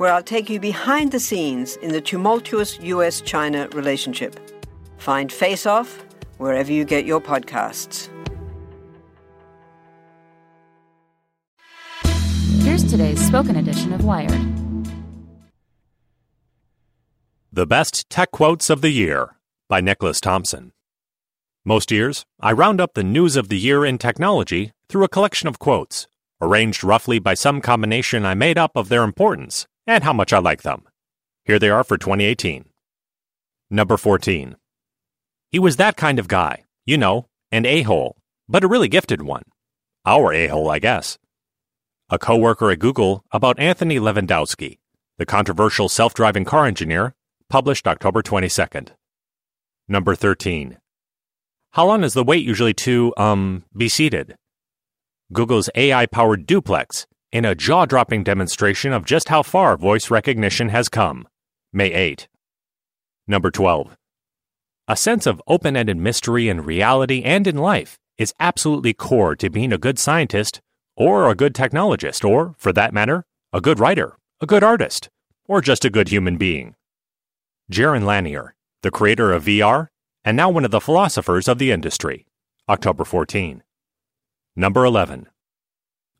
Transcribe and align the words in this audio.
where 0.00 0.10
I'll 0.10 0.22
take 0.22 0.48
you 0.48 0.58
behind 0.58 1.12
the 1.12 1.20
scenes 1.20 1.76
in 1.76 1.92
the 1.92 2.00
tumultuous 2.00 2.80
US 2.80 3.20
China 3.20 3.68
relationship. 3.74 4.40
Find 4.96 5.30
Face 5.30 5.66
Off 5.66 6.02
wherever 6.38 6.72
you 6.72 6.86
get 6.86 7.04
your 7.04 7.20
podcasts. 7.20 8.08
Here's 12.62 12.82
today's 12.82 13.20
spoken 13.20 13.56
edition 13.56 13.92
of 13.92 14.02
Wired. 14.02 14.40
The 17.52 17.66
Best 17.66 18.08
Tech 18.08 18.30
Quotes 18.30 18.70
of 18.70 18.80
the 18.80 18.88
Year 18.88 19.36
by 19.68 19.82
Nicholas 19.82 20.18
Thompson. 20.18 20.72
Most 21.62 21.90
years, 21.90 22.24
I 22.40 22.52
round 22.52 22.80
up 22.80 22.94
the 22.94 23.04
news 23.04 23.36
of 23.36 23.50
the 23.50 23.58
year 23.58 23.84
in 23.84 23.98
technology 23.98 24.72
through 24.88 25.04
a 25.04 25.08
collection 25.08 25.46
of 25.46 25.58
quotes, 25.58 26.06
arranged 26.40 26.82
roughly 26.82 27.18
by 27.18 27.34
some 27.34 27.60
combination 27.60 28.24
I 28.24 28.32
made 28.32 28.56
up 28.56 28.70
of 28.74 28.88
their 28.88 29.02
importance 29.02 29.66
and 29.90 30.04
how 30.04 30.12
much 30.12 30.32
I 30.32 30.38
like 30.38 30.62
them. 30.62 30.84
Here 31.44 31.58
they 31.58 31.68
are 31.68 31.82
for 31.82 31.98
2018. 31.98 32.64
Number 33.70 33.96
14. 33.96 34.54
He 35.50 35.58
was 35.58 35.76
that 35.76 35.96
kind 35.96 36.20
of 36.20 36.28
guy, 36.28 36.62
you 36.86 36.96
know, 36.96 37.26
an 37.50 37.66
a 37.66 37.82
hole, 37.82 38.16
but 38.48 38.62
a 38.62 38.68
really 38.68 38.86
gifted 38.86 39.22
one. 39.22 39.42
Our 40.06 40.32
a 40.32 40.46
hole, 40.46 40.70
I 40.70 40.78
guess. 40.78 41.18
A 42.08 42.20
coworker 42.20 42.70
at 42.70 42.78
Google 42.78 43.24
about 43.32 43.58
Anthony 43.58 43.98
Levandowski, 43.98 44.78
the 45.18 45.26
controversial 45.26 45.88
self 45.88 46.14
driving 46.14 46.44
car 46.44 46.66
engineer, 46.66 47.14
published 47.48 47.88
October 47.88 48.22
22nd. 48.22 48.90
Number 49.88 50.14
13. 50.14 50.78
How 51.72 51.84
long 51.84 52.04
is 52.04 52.14
the 52.14 52.22
wait 52.22 52.46
usually 52.46 52.74
to, 52.74 53.12
um, 53.16 53.64
be 53.76 53.88
seated? 53.88 54.36
Google's 55.32 55.68
AI 55.74 56.06
powered 56.06 56.46
duplex 56.46 57.08
in 57.32 57.44
a 57.44 57.54
jaw 57.54 57.86
dropping 57.86 58.24
demonstration 58.24 58.92
of 58.92 59.04
just 59.04 59.28
how 59.28 59.42
far 59.42 59.76
voice 59.76 60.10
recognition 60.10 60.70
has 60.70 60.88
come. 60.88 61.28
May 61.72 61.92
8. 61.92 62.28
Number 63.28 63.50
12. 63.50 63.96
A 64.88 64.96
sense 64.96 65.26
of 65.26 65.40
open 65.46 65.76
ended 65.76 65.96
mystery 65.96 66.48
in 66.48 66.62
reality 66.62 67.22
and 67.22 67.46
in 67.46 67.56
life 67.56 67.98
is 68.18 68.34
absolutely 68.40 68.92
core 68.92 69.36
to 69.36 69.48
being 69.48 69.72
a 69.72 69.78
good 69.78 69.98
scientist, 69.98 70.60
or 70.96 71.30
a 71.30 71.36
good 71.36 71.54
technologist, 71.54 72.28
or, 72.28 72.54
for 72.58 72.72
that 72.72 72.92
matter, 72.92 73.24
a 73.52 73.60
good 73.60 73.78
writer, 73.78 74.16
a 74.40 74.46
good 74.46 74.64
artist, 74.64 75.08
or 75.46 75.60
just 75.60 75.84
a 75.84 75.90
good 75.90 76.08
human 76.08 76.36
being. 76.36 76.74
Jaron 77.72 78.04
Lanier, 78.04 78.54
the 78.82 78.90
creator 78.90 79.32
of 79.32 79.44
VR, 79.44 79.86
and 80.24 80.36
now 80.36 80.50
one 80.50 80.64
of 80.64 80.72
the 80.72 80.80
philosophers 80.80 81.46
of 81.46 81.58
the 81.58 81.70
industry. 81.70 82.26
October 82.68 83.04
14. 83.04 83.62
Number 84.56 84.84
11. 84.84 85.28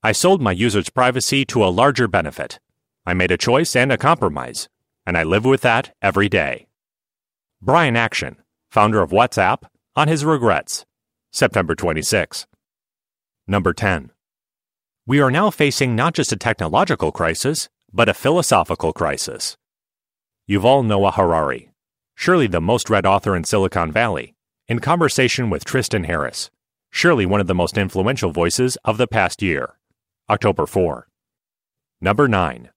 I 0.00 0.12
sold 0.12 0.40
my 0.40 0.52
users' 0.52 0.90
privacy 0.90 1.44
to 1.46 1.64
a 1.64 1.74
larger 1.74 2.06
benefit. 2.06 2.60
I 3.04 3.14
made 3.14 3.32
a 3.32 3.36
choice 3.36 3.74
and 3.74 3.90
a 3.90 3.98
compromise, 3.98 4.68
and 5.04 5.18
I 5.18 5.24
live 5.24 5.44
with 5.44 5.62
that 5.62 5.92
every 6.00 6.28
day. 6.28 6.68
Brian 7.60 7.96
Acton, 7.96 8.36
founder 8.70 9.02
of 9.02 9.10
WhatsApp, 9.10 9.64
on 9.96 10.06
his 10.06 10.24
regrets. 10.24 10.86
September 11.32 11.74
26. 11.74 12.46
Number 13.48 13.72
10. 13.72 14.12
We 15.04 15.20
are 15.20 15.32
now 15.32 15.50
facing 15.50 15.96
not 15.96 16.14
just 16.14 16.30
a 16.30 16.36
technological 16.36 17.10
crisis, 17.10 17.68
but 17.92 18.08
a 18.08 18.14
philosophical 18.14 18.92
crisis. 18.92 19.56
You've 20.46 20.64
all 20.64 20.84
know 20.84 21.00
Yuval 21.00 21.00
Noah 21.00 21.12
Harari, 21.12 21.70
surely 22.14 22.46
the 22.46 22.60
most 22.60 22.88
read 22.88 23.04
author 23.04 23.34
in 23.34 23.42
Silicon 23.42 23.90
Valley, 23.90 24.36
in 24.68 24.78
conversation 24.78 25.50
with 25.50 25.64
Tristan 25.64 26.04
Harris, 26.04 26.50
surely 26.90 27.26
one 27.26 27.40
of 27.40 27.48
the 27.48 27.54
most 27.54 27.76
influential 27.76 28.30
voices 28.30 28.76
of 28.84 28.96
the 28.96 29.08
past 29.08 29.42
year. 29.42 29.77
October 30.30 30.66
4. 30.66 31.08
Number 32.02 32.28
9. 32.28 32.68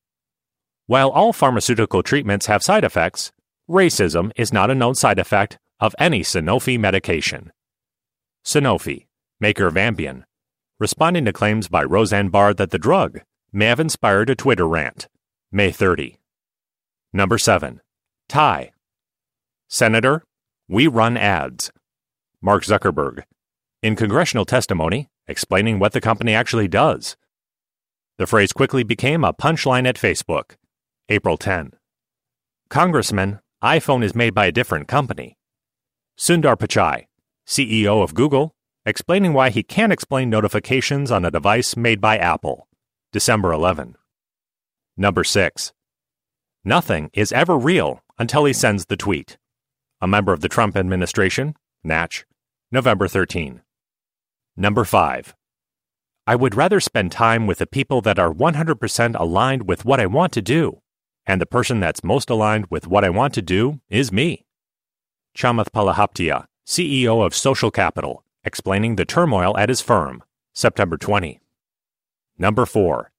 While 0.86 1.10
all 1.10 1.34
pharmaceutical 1.34 2.02
treatments 2.02 2.46
have 2.46 2.64
side 2.64 2.86
effects, 2.86 3.34
racism 3.70 4.32
is 4.38 4.54
not 4.54 4.72
a 4.72 4.76
known 4.76 4.96
side 4.96 5.20
effect 5.20 5.58
of 5.82 5.94
any 6.00 6.22
Sanofi 6.22 6.80
medication. 6.80 7.52
Sanofi, 8.46 9.08
maker 9.42 9.68
of 9.68 9.74
Ambien, 9.74 10.24
responding 10.80 11.26
to 11.26 11.34
claims 11.34 11.68
by 11.68 11.84
Roseanne 11.84 12.30
Barr 12.30 12.54
that 12.54 12.72
the 12.72 12.80
drug 12.80 13.20
may 13.52 13.66
have 13.66 13.82
inspired 13.82 14.30
a 14.30 14.36
Twitter 14.36 14.66
rant. 14.66 15.10
May 15.52 15.72
30. 15.72 16.20
Number 17.12 17.38
7. 17.38 17.82
Tie. 18.30 18.72
Senator, 19.68 20.24
we 20.70 20.88
run 20.88 21.18
ads. 21.18 21.70
Mark 22.42 22.64
Zuckerberg, 22.64 23.24
in 23.84 23.98
congressional 23.98 24.46
testimony 24.46 25.10
explaining 25.28 25.80
what 25.80 25.92
the 25.92 26.02
company 26.02 26.34
actually 26.34 26.70
does. 26.70 27.18
The 28.22 28.28
phrase 28.28 28.54
quickly 28.54 28.84
became 28.84 29.24
a 29.24 29.34
punchline 29.34 29.88
at 29.88 29.96
Facebook. 29.96 30.52
April 31.10 31.38
10. 31.38 31.72
Congressman, 32.70 33.40
iPhone 33.64 34.04
is 34.04 34.14
made 34.14 34.36
by 34.36 34.46
a 34.46 34.52
different 34.52 34.88
company. 34.88 35.40
Sundar 36.20 36.56
Pichai, 36.56 37.08
CEO 37.48 38.04
of 38.04 38.14
Google, 38.14 38.54
explaining 38.86 39.34
why 39.34 39.50
he 39.50 39.64
can't 39.64 39.92
explain 39.92 40.30
notifications 40.30 41.10
on 41.10 41.26
a 41.26 41.32
device 41.32 41.76
made 41.76 42.00
by 42.00 42.20
Apple. 42.20 42.68
December 43.12 43.52
11. 43.54 43.96
Number 44.96 45.24
6. 45.24 45.74
Nothing 46.64 47.10
is 47.14 47.32
ever 47.32 47.58
real 47.58 48.04
until 48.20 48.46
he 48.46 48.54
sends 48.54 48.86
the 48.86 48.98
tweet. 48.98 49.40
A 50.00 50.08
member 50.08 50.32
of 50.32 50.42
the 50.42 50.48
Trump 50.48 50.78
administration, 50.78 51.56
Natch, 51.84 52.28
November 52.72 53.08
13. 53.08 53.64
Number 54.56 54.86
5. 54.86 55.34
I 56.32 56.36
would 56.36 56.56
rather 56.56 56.80
spend 56.80 57.12
time 57.12 57.46
with 57.46 57.58
the 57.58 57.68
people 57.68 58.00
that 58.04 58.18
are 58.18 58.34
100% 58.34 59.20
aligned 59.20 59.68
with 59.68 59.84
what 59.84 60.00
I 60.00 60.06
want 60.06 60.32
to 60.32 60.42
do, 60.42 60.82
and 61.26 61.42
the 61.42 61.46
person 61.46 61.82
that's 61.82 62.06
most 62.06 62.30
aligned 62.30 62.68
with 62.70 62.88
what 62.88 63.04
I 63.04 63.10
want 63.10 63.34
to 63.34 63.42
do 63.42 63.82
is 63.90 64.14
me. 64.14 64.46
Chamath 65.38 65.72
Palihapitiya, 65.72 66.46
CEO 66.66 67.26
of 67.26 67.36
Social 67.36 67.70
Capital, 67.70 68.24
explaining 68.46 68.96
the 68.96 69.04
turmoil 69.04 69.58
at 69.58 69.68
his 69.68 69.82
firm, 69.82 70.24
September 70.54 70.96
20. 70.96 71.42
Number 72.38 72.66
4. 72.66 73.12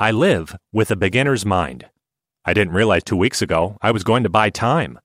I 0.00 0.10
live 0.10 0.56
with 0.72 0.90
a 0.90 0.96
beginner's 0.96 1.46
mind. 1.46 1.86
I 2.44 2.54
didn't 2.54 2.74
realize 2.74 3.04
two 3.04 3.16
weeks 3.16 3.40
ago 3.40 3.78
I 3.80 3.92
was 3.92 4.02
going 4.02 4.24
to 4.24 4.28
buy 4.28 4.50
time. 4.50 4.98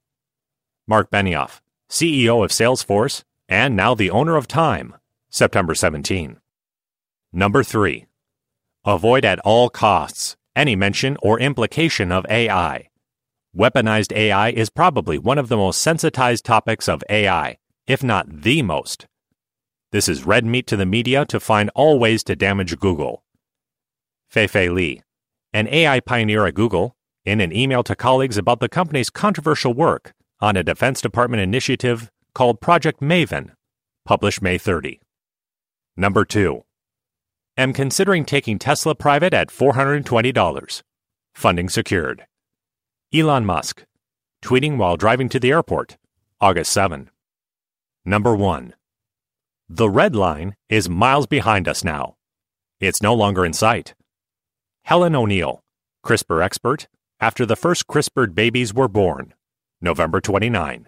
Mark 0.87 1.11
Benioff, 1.11 1.61
CEO 1.87 2.43
of 2.43 2.49
Salesforce, 2.49 3.21
and 3.47 3.75
now 3.75 3.93
the 3.93 4.09
owner 4.09 4.37
of 4.37 4.47
Time, 4.47 4.95
September 5.29 5.75
17. 5.75 6.40
Number 7.33 7.63
3. 7.63 8.07
Avoid 8.83 9.23
at 9.23 9.39
all 9.39 9.69
costs 9.69 10.35
any 10.53 10.75
mention 10.75 11.15
or 11.21 11.39
implication 11.39 12.11
of 12.11 12.25
AI. 12.29 12.89
Weaponized 13.55 14.11
AI 14.13 14.49
is 14.49 14.69
probably 14.69 15.17
one 15.17 15.37
of 15.37 15.47
the 15.47 15.55
most 15.55 15.81
sensitized 15.81 16.43
topics 16.43 16.89
of 16.89 17.05
AI, 17.09 17.57
if 17.87 18.03
not 18.03 18.41
the 18.41 18.61
most. 18.61 19.07
This 19.93 20.09
is 20.09 20.25
red 20.25 20.45
meat 20.45 20.67
to 20.67 20.75
the 20.75 20.85
media 20.85 21.25
to 21.27 21.39
find 21.39 21.71
all 21.73 21.99
ways 21.99 22.21
to 22.25 22.35
damage 22.35 22.77
Google. 22.79 23.23
Fei-Fei 24.29 24.67
Li, 24.67 25.01
an 25.53 25.69
AI 25.69 26.01
pioneer 26.01 26.45
at 26.45 26.53
Google, 26.53 26.97
in 27.23 27.39
an 27.39 27.55
email 27.55 27.81
to 27.83 27.95
colleagues 27.95 28.37
about 28.37 28.59
the 28.59 28.67
company's 28.67 29.09
controversial 29.09 29.73
work 29.73 30.13
on 30.41 30.57
a 30.57 30.63
Defense 30.63 30.99
Department 30.99 31.41
initiative 31.41 32.11
called 32.33 32.59
Project 32.59 32.99
Maven, 32.99 33.51
published 34.03 34.41
May 34.41 34.57
30. 34.57 34.99
Number 35.95 36.25
2. 36.25 36.63
Am 37.57 37.73
considering 37.73 38.23
taking 38.23 38.57
Tesla 38.57 38.95
private 38.95 39.33
at 39.33 39.49
$420. 39.49 40.83
Funding 41.35 41.67
secured. 41.67 42.25
Elon 43.13 43.45
Musk, 43.45 43.83
tweeting 44.41 44.77
while 44.77 44.95
driving 44.95 45.27
to 45.27 45.37
the 45.37 45.51
airport, 45.51 45.97
August 46.39 46.71
7. 46.71 47.09
Number 48.05 48.33
1. 48.33 48.73
The 49.67 49.89
red 49.89 50.15
line 50.15 50.55
is 50.69 50.87
miles 50.87 51.27
behind 51.27 51.67
us 51.67 51.83
now. 51.83 52.15
It's 52.79 53.01
no 53.01 53.13
longer 53.13 53.45
in 53.45 53.51
sight. 53.51 53.95
Helen 54.83 55.13
O'Neill, 55.13 55.61
CRISPR 56.05 56.41
expert, 56.41 56.87
after 57.19 57.45
the 57.45 57.57
first 57.57 57.85
CRISPRed 57.85 58.33
babies 58.33 58.73
were 58.73 58.87
born, 58.87 59.33
November 59.81 60.21
29. 60.21 60.87